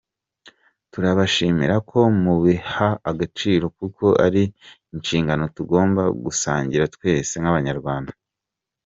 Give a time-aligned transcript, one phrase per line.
[0.91, 4.43] Turabashimira ko mubiha agaciro kuko ari
[4.93, 8.11] inshingano tugomba gusangira twese Abanyarwanda.